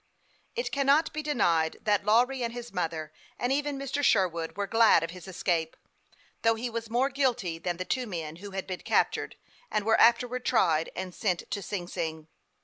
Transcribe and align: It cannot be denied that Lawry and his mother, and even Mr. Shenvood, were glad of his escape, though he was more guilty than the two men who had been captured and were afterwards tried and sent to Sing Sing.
It 0.55 0.71
cannot 0.71 1.13
be 1.13 1.21
denied 1.21 1.77
that 1.83 2.03
Lawry 2.03 2.41
and 2.41 2.53
his 2.53 2.73
mother, 2.73 3.13
and 3.37 3.51
even 3.53 3.77
Mr. 3.77 4.01
Shenvood, 4.01 4.57
were 4.57 4.65
glad 4.65 5.03
of 5.03 5.11
his 5.11 5.27
escape, 5.27 5.77
though 6.41 6.55
he 6.55 6.71
was 6.71 6.89
more 6.89 7.09
guilty 7.11 7.59
than 7.59 7.77
the 7.77 7.85
two 7.85 8.07
men 8.07 8.37
who 8.37 8.49
had 8.49 8.65
been 8.65 8.81
captured 8.81 9.35
and 9.69 9.85
were 9.85 10.01
afterwards 10.01 10.49
tried 10.49 10.89
and 10.95 11.13
sent 11.13 11.43
to 11.51 11.61
Sing 11.61 11.87
Sing. 11.87 12.27